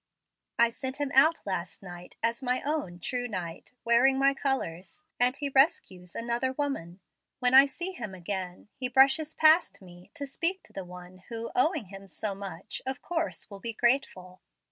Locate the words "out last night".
1.13-2.15